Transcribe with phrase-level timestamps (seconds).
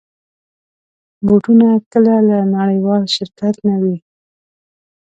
[1.27, 3.97] بوټونه کله له نړېوال شرکت نه وي.